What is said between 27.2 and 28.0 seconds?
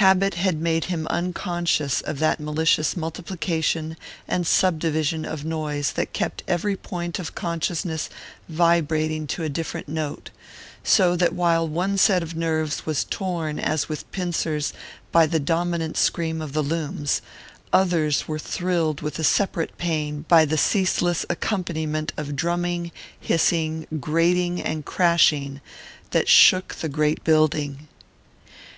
building.